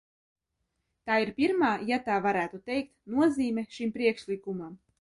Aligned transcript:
Tā 1.09 1.17
ir 1.25 1.31
pirmā, 1.41 1.69
ja 1.91 2.01
tā 2.09 2.17
varētu 2.25 2.63
teikt, 2.71 2.91
nozīme 3.17 3.69
šim 3.77 3.93
priekšlikumam. 3.99 4.77